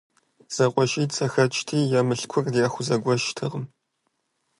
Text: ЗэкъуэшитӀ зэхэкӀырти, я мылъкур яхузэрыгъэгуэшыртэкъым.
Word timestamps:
ЗэкъуэшитӀ 0.55 1.13
зэхэкӀырти, 1.17 1.79
я 1.97 2.01
мылъкур 2.07 2.45
яхузэрыгъэгуэшыртэкъым. 2.65 3.65